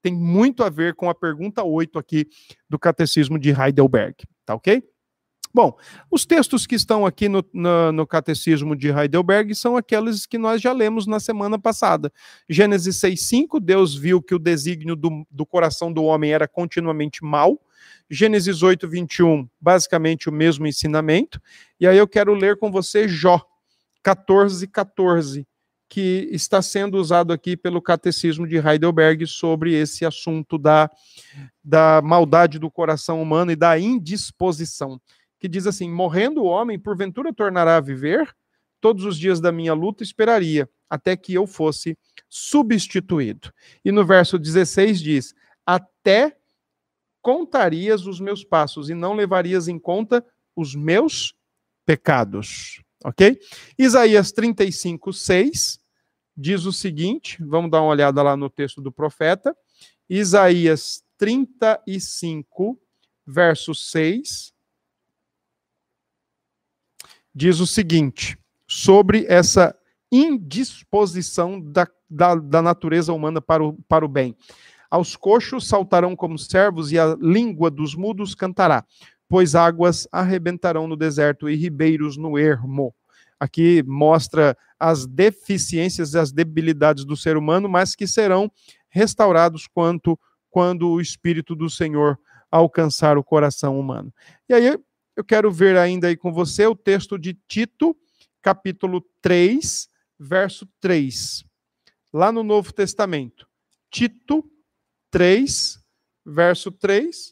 [0.00, 2.26] Tem muito a ver com a pergunta 8 aqui
[2.66, 4.82] do Catecismo de Heidelberg, tá ok?
[5.52, 5.76] Bom,
[6.10, 10.62] os textos que estão aqui no, no, no, Catecismo de Heidelberg são aqueles que nós
[10.62, 12.10] já lemos na semana passada.
[12.48, 17.60] Gênesis 6,5, Deus viu que o desígnio do, do coração do homem era continuamente mal.
[18.08, 21.38] Gênesis 8, 21, basicamente o mesmo ensinamento.
[21.78, 23.46] E aí eu quero ler com você Jó
[24.02, 25.46] 14, 14,
[25.88, 30.90] que está sendo usado aqui pelo Catecismo de Heidelberg sobre esse assunto da,
[31.62, 35.00] da maldade do coração humano e da indisposição
[35.42, 38.32] que diz assim: Morrendo o homem, porventura tornará a viver?
[38.80, 43.52] Todos os dias da minha luta esperaria, até que eu fosse substituído.
[43.84, 45.34] E no verso 16 diz:
[45.66, 46.36] Até
[47.20, 51.34] contarias os meus passos e não levarias em conta os meus
[51.84, 52.80] pecados.
[53.04, 53.38] Ok?
[53.78, 55.80] Isaías 35, 6
[56.36, 59.56] diz o seguinte: vamos dar uma olhada lá no texto do profeta.
[60.08, 62.78] Isaías 35,
[63.26, 64.52] verso 6
[67.34, 69.74] diz o seguinte sobre essa
[70.10, 74.36] indisposição da, da, da, natureza humana para o, para o bem.
[74.90, 78.84] Aos coxos saltarão como servos e a língua dos mudos cantará,
[79.32, 82.94] pois águas arrebentarão no deserto e ribeiros no ermo.
[83.40, 88.52] Aqui mostra as deficiências e as debilidades do ser humano, mas que serão
[88.90, 94.12] restaurados quanto quando o Espírito do Senhor alcançar o coração humano.
[94.50, 94.78] E aí
[95.16, 97.96] eu quero ver ainda aí com você o texto de Tito,
[98.42, 99.88] capítulo 3,
[100.20, 101.42] verso 3.
[102.12, 103.48] Lá no Novo Testamento.
[103.90, 104.44] Tito
[105.10, 105.80] 3,
[106.22, 107.31] verso 3,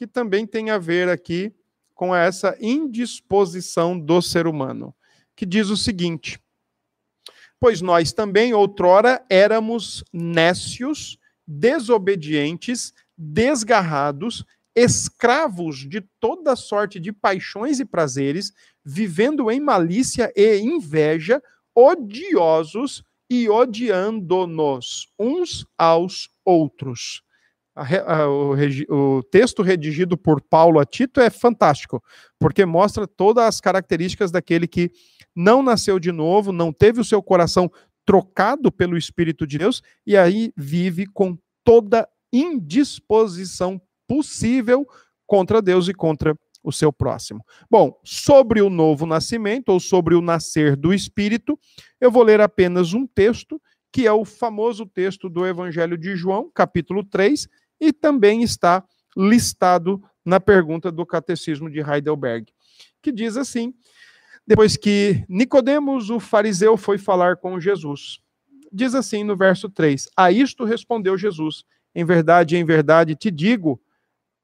[0.00, 1.52] que também tem a ver aqui
[1.94, 4.94] com essa indisposição do ser humano,
[5.36, 6.40] que diz o seguinte:
[7.60, 14.42] Pois nós também outrora éramos nécios, desobedientes, desgarrados,
[14.74, 21.42] escravos de toda sorte de paixões e prazeres, vivendo em malícia e inveja,
[21.74, 27.22] odiosos e odiando-nos uns aos outros.
[27.74, 28.54] A, a, o,
[28.88, 32.02] o, texto redigido por Paulo a Tito é fantástico,
[32.38, 34.90] porque mostra todas as características daquele que
[35.34, 37.70] não nasceu de novo, não teve o seu coração
[38.04, 44.86] trocado pelo Espírito de Deus e aí vive com toda indisposição possível
[45.26, 47.44] contra Deus e contra o seu próximo.
[47.70, 51.58] Bom, sobre o novo nascimento ou sobre o nascer do Espírito,
[52.00, 53.60] eu vou ler apenas um texto,
[53.92, 57.48] que é o famoso texto do Evangelho de João, capítulo 3,
[57.80, 58.84] e também está
[59.16, 62.52] listado na pergunta do Catecismo de Heidelberg,
[63.02, 63.74] que diz assim:
[64.46, 68.20] depois que Nicodemos, o fariseu, foi falar com Jesus.
[68.72, 71.64] Diz assim no verso 3: A isto respondeu Jesus:
[71.94, 73.80] Em verdade, em verdade te digo,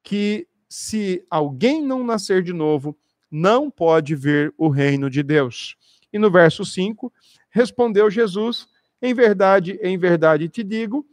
[0.02, 2.96] que se alguém não nascer de novo,
[3.28, 5.76] não pode ver o reino de Deus.
[6.12, 7.12] E no verso 5,
[7.50, 8.68] respondeu Jesus:
[9.02, 11.04] Em verdade, em verdade te digo,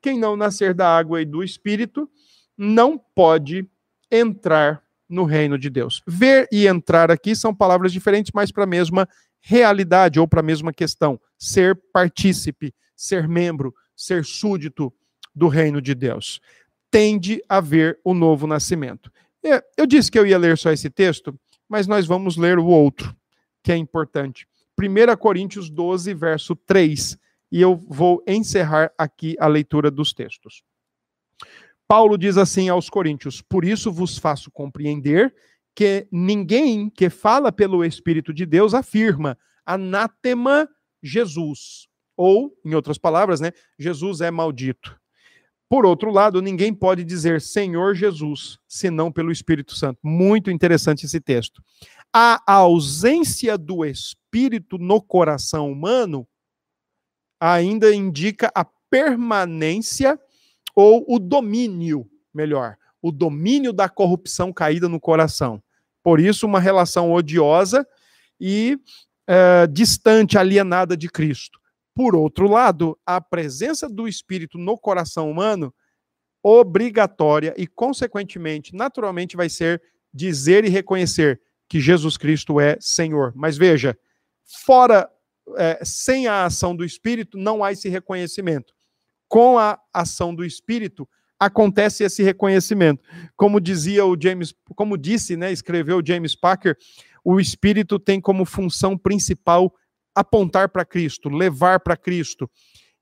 [0.00, 2.08] quem não nascer da água e do espírito
[2.56, 3.68] não pode
[4.10, 6.02] entrar no reino de Deus.
[6.06, 9.08] Ver e entrar aqui são palavras diferentes, mas para a mesma
[9.40, 14.92] realidade ou para a mesma questão: ser partícipe, ser membro, ser súdito
[15.34, 16.40] do reino de Deus.
[16.90, 19.10] Tende a ver o novo nascimento.
[19.44, 21.38] É, eu disse que eu ia ler só esse texto,
[21.68, 23.16] mas nós vamos ler o outro,
[23.62, 24.46] que é importante.
[24.78, 27.16] 1 Coríntios 12, verso 3.
[27.50, 30.62] E eu vou encerrar aqui a leitura dos textos.
[31.88, 35.34] Paulo diz assim aos Coríntios: Por isso vos faço compreender
[35.74, 39.36] que ninguém que fala pelo Espírito de Deus afirma
[39.66, 40.68] anátema
[41.02, 41.88] Jesus.
[42.16, 45.00] Ou, em outras palavras, né, Jesus é maldito.
[45.68, 50.00] Por outro lado, ninguém pode dizer Senhor Jesus, senão pelo Espírito Santo.
[50.02, 51.62] Muito interessante esse texto.
[52.12, 56.26] A ausência do Espírito no coração humano
[57.40, 60.20] ainda indica a permanência
[60.76, 65.62] ou o domínio, melhor, o domínio da corrupção caída no coração.
[66.02, 67.86] Por isso, uma relação odiosa
[68.38, 68.78] e
[69.26, 71.58] é, distante, alienada de Cristo.
[71.94, 75.74] Por outro lado, a presença do Espírito no coração humano,
[76.42, 79.82] obrigatória e, consequentemente, naturalmente, vai ser
[80.12, 83.32] dizer e reconhecer que Jesus Cristo é Senhor.
[83.36, 83.96] Mas veja,
[84.64, 85.08] fora,
[85.56, 88.72] é, sem a ação do Espírito, não há esse reconhecimento.
[89.28, 93.02] Com a ação do Espírito, acontece esse reconhecimento.
[93.36, 96.76] Como dizia o James, como disse, né, escreveu o James Packer,
[97.24, 99.72] o Espírito tem como função principal
[100.14, 102.50] apontar para Cristo, levar para Cristo.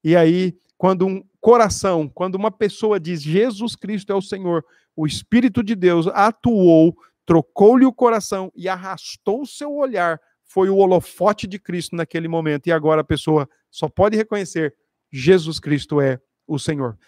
[0.05, 5.07] E aí, quando um coração, quando uma pessoa diz Jesus Cristo é o Senhor, o
[5.07, 6.96] Espírito de Deus atuou,
[7.26, 12.66] trocou-lhe o coração e arrastou o seu olhar, foi o holofote de Cristo naquele momento.
[12.66, 14.74] E agora a pessoa só pode reconhecer:
[15.12, 16.99] Jesus Cristo é o Senhor.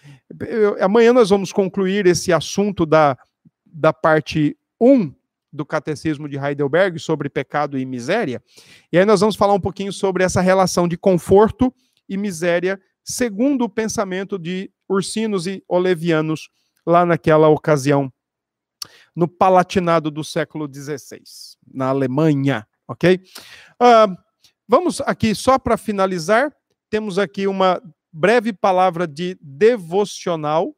[0.81, 3.17] Amanhã nós vamos concluir esse assunto da,
[3.65, 5.13] da parte 1
[5.53, 8.43] do Catecismo de Heidelberg sobre pecado e miséria.
[8.93, 11.75] E aí nós vamos falar um pouquinho sobre essa relação de conforto
[12.09, 16.51] e miséria, segundo o pensamento de Ursinos e Olevianos,
[16.87, 18.13] lá naquela ocasião,
[19.15, 21.21] no Palatinado do século XVI,
[21.73, 23.21] na Alemanha, ok?
[23.81, 24.17] Uh,
[24.69, 26.53] vamos aqui, só para finalizar,
[26.91, 27.81] temos aqui uma
[28.13, 30.75] breve palavra de devocional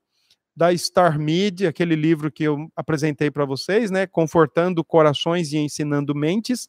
[0.54, 4.06] da Star Media, aquele livro que eu apresentei para vocês, né?
[4.06, 6.68] Confortando corações e ensinando mentes.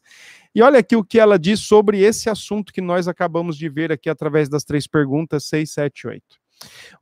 [0.54, 3.92] E olha aqui o que ela diz sobre esse assunto que nós acabamos de ver
[3.92, 6.22] aqui através das três perguntas 6, 7, 8.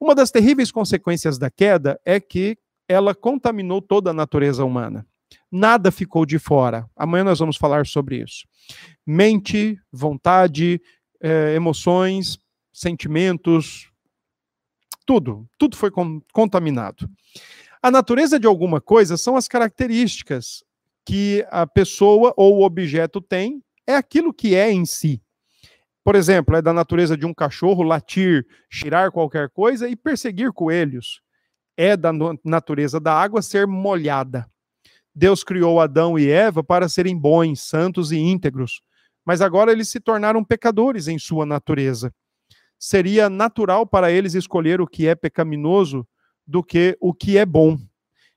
[0.01, 5.07] Uma das terríveis consequências da queda é que ela contaminou toda a natureza humana.
[5.55, 6.89] Nada ficou de fora.
[6.97, 8.47] Amanhã nós vamos falar sobre isso.
[9.07, 10.81] Mente, vontade,
[11.21, 12.39] eh, emoções,
[12.73, 13.93] sentimentos,
[15.05, 15.91] tudo, tudo foi
[16.33, 17.07] contaminado.
[17.83, 20.65] A natureza de alguma coisa são as características
[21.05, 25.21] que a pessoa ou o objeto tem, é aquilo que é em si.
[26.05, 31.21] Por exemplo, é da natureza de um cachorro latir, cheirar qualquer coisa e perseguir coelhos.
[31.77, 32.11] É da
[32.45, 34.47] natureza da água ser molhada.
[35.15, 38.83] Deus criou Adão e Eva para serem bons, santos e íntegros,
[39.25, 42.13] mas agora eles se tornaram pecadores em sua natureza
[42.83, 46.05] seria natural para eles escolher o que é pecaminoso
[46.45, 47.79] do que o que é bom.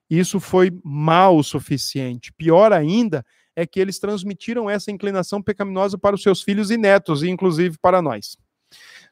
[0.08, 2.32] Isso foi mal o suficiente.
[2.32, 7.24] Pior ainda é que eles transmitiram essa inclinação pecaminosa para os seus filhos e netos,
[7.24, 8.38] e inclusive para nós.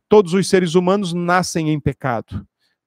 [0.08, 2.46] Todos os seres humanos nascem em pecado.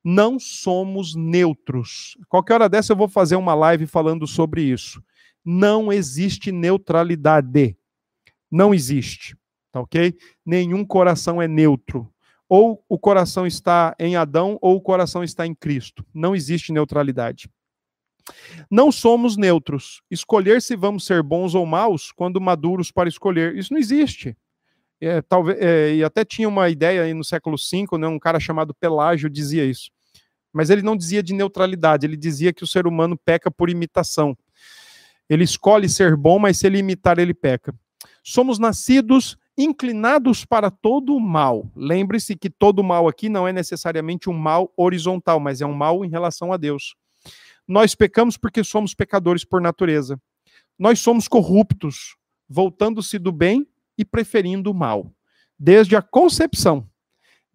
[0.09, 2.17] Não somos neutros.
[2.29, 5.03] Qualquer hora dessa eu vou fazer uma live falando sobre isso.
[5.45, 7.77] Não existe neutralidade.
[8.49, 9.37] Não existe.
[9.73, 10.15] Tá ok?
[10.45, 12.09] Nenhum coração é neutro
[12.49, 16.07] ou o coração está em Adão ou o coração está em Cristo.
[16.15, 17.51] Não existe neutralidade.
[18.71, 20.03] Não somos neutros.
[20.09, 23.57] Escolher se vamos ser bons ou maus quando maduros para escolher.
[23.57, 24.37] Isso não existe.
[25.01, 28.39] É, talvez, é, e até tinha uma ideia aí no século V, né, um cara
[28.39, 29.91] chamado Pelágio dizia isso.
[30.57, 34.35] Mas ele não dizia de neutralidade, ele dizia que o ser humano peca por imitação.
[35.29, 37.75] Ele escolhe ser bom, mas se ele imitar, ele peca.
[38.25, 41.71] Somos nascidos inclinados para todo o mal.
[41.77, 46.03] Lembre-se que todo mal aqui não é necessariamente um mal horizontal, mas é um mal
[46.07, 46.95] em relação a Deus.
[47.69, 50.19] Nós pecamos porque somos pecadores por natureza.
[50.79, 52.17] Nós somos corruptos,
[52.49, 53.67] voltando-se do bem
[53.99, 55.13] e preferindo o mal.
[55.59, 56.89] Desde a concepção,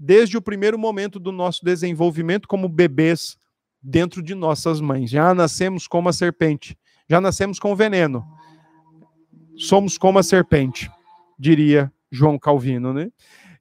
[0.04, 3.38] desde o primeiro momento do nosso desenvolvimento como bebês
[3.80, 5.12] dentro de nossas mães.
[5.12, 6.76] Já nascemos como a serpente,
[7.08, 8.26] já nascemos com veneno.
[9.56, 10.90] Somos como a serpente
[11.38, 13.12] diria João Calvino, né?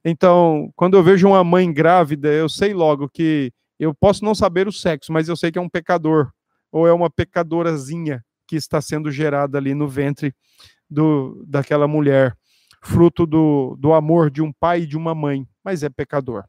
[0.03, 4.67] Então, quando eu vejo uma mãe grávida, eu sei logo que eu posso não saber
[4.67, 6.31] o sexo, mas eu sei que é um pecador
[6.71, 10.33] ou é uma pecadorazinha que está sendo gerada ali no ventre
[10.89, 12.35] do, daquela mulher,
[12.81, 16.43] fruto do, do amor de um pai e de uma mãe, mas é pecador.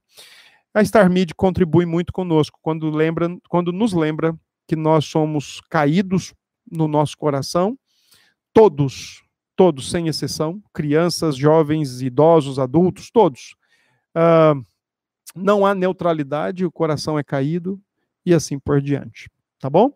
[0.74, 4.34] A Star Media contribui muito conosco quando, lembra, quando nos lembra
[4.66, 6.32] que nós somos caídos
[6.70, 7.78] no nosso coração,
[8.52, 9.22] todos,
[9.54, 13.54] todos, sem exceção, crianças, jovens, idosos, adultos, todos.
[14.16, 14.64] Uh,
[15.34, 17.80] não há neutralidade, o coração é caído
[18.24, 19.30] e assim por diante.
[19.58, 19.92] Tá bom?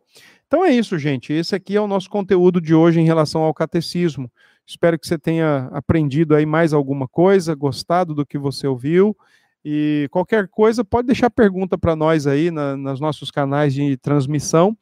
[0.46, 1.32] Então é isso, gente.
[1.32, 4.30] Esse aqui é o nosso conteúdo de hoje em relação ao catecismo.
[4.66, 9.16] Espero que você tenha aprendido aí mais alguma coisa, gostado do que você ouviu.
[9.64, 14.76] E qualquer coisa, pode deixar pergunta para nós aí na, nos nossos canais de transmissão,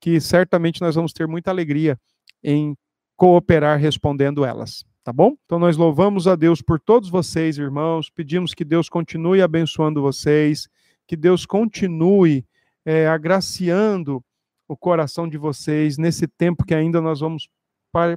[0.00, 1.98] que certamente nós vamos ter muita alegria
[2.42, 2.76] em
[3.16, 4.84] cooperar respondendo elas.
[5.02, 5.36] Tá bom?
[5.44, 10.68] Então nós louvamos a Deus por todos vocês, irmãos, pedimos que Deus continue abençoando vocês,
[11.06, 12.44] que Deus continue
[12.84, 14.22] é, agraciando
[14.68, 17.48] o coração de vocês nesse tempo que ainda nós vamos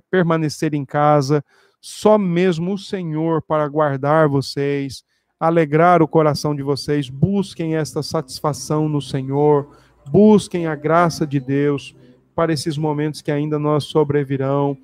[0.10, 1.44] permanecer em casa,
[1.82, 5.04] só mesmo o Senhor para guardar vocês,
[5.40, 7.10] alegrar o coração de vocês.
[7.10, 9.76] Busquem esta satisfação no Senhor,
[10.10, 11.96] busquem a graça de Deus
[12.36, 14.78] para esses momentos que ainda nós sobrevirão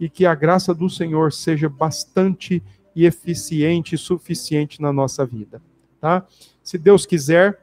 [0.00, 2.62] e que a graça do Senhor seja bastante
[2.94, 5.62] e eficiente e suficiente na nossa vida,
[6.00, 6.26] tá?
[6.62, 7.60] Se Deus quiser,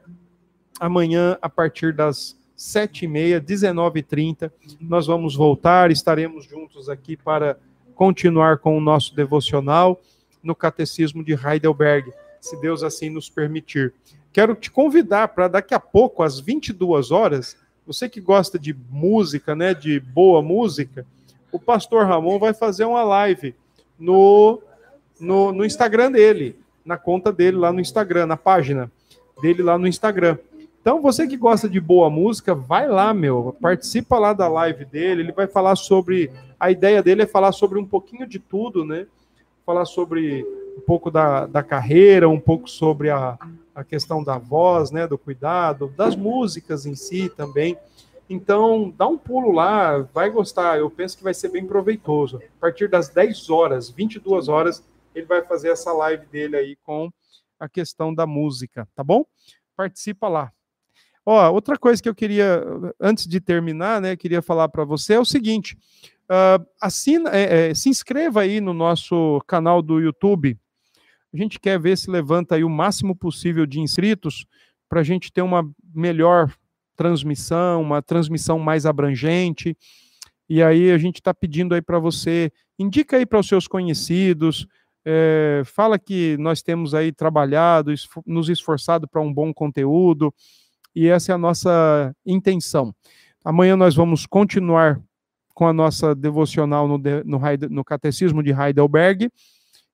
[0.80, 6.88] amanhã a partir das sete e meia, dezenove e trinta, nós vamos voltar, estaremos juntos
[6.88, 7.58] aqui para
[7.94, 10.00] continuar com o nosso devocional
[10.42, 13.92] no Catecismo de Heidelberg se Deus assim nos permitir.
[14.32, 19.54] Quero te convidar para daqui a pouco, às 22 horas, você que gosta de música,
[19.54, 21.06] né, de boa música,
[21.50, 23.54] o pastor Ramon vai fazer uma live
[23.98, 24.60] no,
[25.18, 28.90] no, no Instagram dele, na conta dele lá no Instagram, na página
[29.40, 30.38] dele lá no Instagram.
[30.86, 35.22] Então, você que gosta de boa música, vai lá, meu, participa lá da live dele.
[35.22, 36.30] Ele vai falar sobre.
[36.60, 39.08] A ideia dele é falar sobre um pouquinho de tudo, né?
[39.66, 40.44] Falar sobre
[40.78, 43.36] um pouco da, da carreira, um pouco sobre a,
[43.74, 47.76] a questão da voz, né, do cuidado, das músicas em si também.
[48.30, 50.78] Então, dá um pulo lá, vai gostar.
[50.78, 52.36] Eu penso que vai ser bem proveitoso.
[52.36, 54.84] A partir das 10 horas, 22 horas,
[55.16, 57.10] ele vai fazer essa live dele aí com
[57.58, 59.26] a questão da música, tá bom?
[59.76, 60.52] Participa lá.
[61.28, 62.62] Ó, outra coisa que eu queria,
[63.00, 65.76] antes de terminar, né, queria falar para você é o seguinte:
[66.30, 70.56] uh, assina, é, é, se inscreva aí no nosso canal do YouTube,
[71.34, 74.46] a gente quer ver se levanta aí o máximo possível de inscritos
[74.88, 76.54] para a gente ter uma melhor
[76.94, 79.76] transmissão, uma transmissão mais abrangente.
[80.48, 84.66] E aí a gente está pedindo aí para você, indica aí para os seus conhecidos,
[85.04, 87.92] é, fala que nós temos aí trabalhado,
[88.24, 90.32] nos esforçado para um bom conteúdo,
[90.96, 92.94] e essa é a nossa intenção.
[93.44, 94.98] Amanhã nós vamos continuar
[95.54, 99.30] com a nossa devocional no, no, no Catecismo de Heidelberg,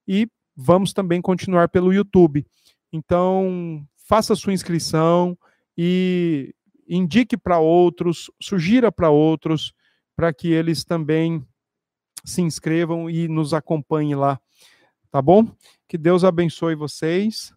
[0.07, 2.47] e vamos também continuar pelo YouTube.
[2.93, 5.37] Então, faça sua inscrição
[5.77, 6.55] e
[6.89, 9.73] indique para outros, sugira para outros,
[10.15, 11.45] para que eles também
[12.25, 14.41] se inscrevam e nos acompanhem lá.
[15.11, 15.51] Tá bom?
[15.89, 17.53] Que Deus abençoe vocês,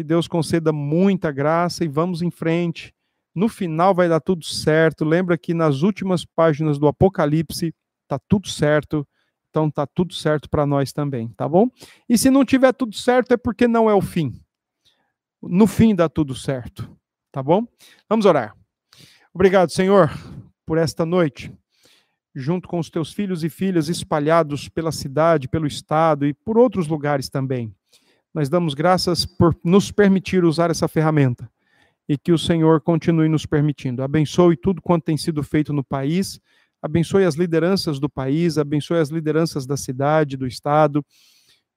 [0.00, 2.90] que Deus conceda muita graça e vamos em frente.
[3.34, 5.04] No final vai dar tudo certo.
[5.04, 7.74] Lembra que nas últimas páginas do Apocalipse
[8.08, 9.06] tá tudo certo.
[9.50, 11.68] Então tá tudo certo para nós também, tá bom?
[12.08, 14.40] E se não tiver tudo certo é porque não é o fim.
[15.42, 16.90] No fim dá tudo certo,
[17.30, 17.66] tá bom?
[18.08, 18.56] Vamos orar.
[19.34, 20.10] Obrigado, Senhor,
[20.64, 21.52] por esta noite,
[22.34, 26.88] junto com os teus filhos e filhas espalhados pela cidade, pelo estado e por outros
[26.88, 27.74] lugares também.
[28.34, 31.50] Nós damos graças por nos permitir usar essa ferramenta
[32.08, 34.02] e que o Senhor continue nos permitindo.
[34.02, 36.40] Abençoe tudo quanto tem sido feito no país
[36.82, 41.04] abençoe as lideranças do país, abençoe as lideranças da cidade, do estado,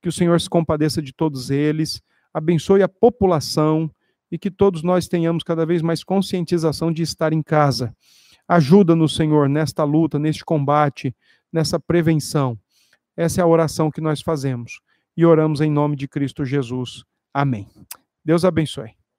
[0.01, 2.01] que o Senhor se compadeça de todos eles,
[2.34, 3.91] abençoe a população
[4.32, 7.95] e que todos nós tenhamos cada vez mais conscientização de estar em casa.
[8.47, 11.16] Ajuda-nos, Senhor, nesta luta, neste combate,
[11.51, 12.58] nessa prevenção.
[13.16, 14.80] Essa é a oração que nós fazemos
[15.16, 17.03] e oramos em nome de Cristo Jesus.
[17.34, 17.68] Amém.
[18.24, 18.91] Deus abençoe.